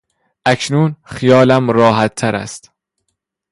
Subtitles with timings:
[0.45, 2.71] اکنون خیالم راحتتر است.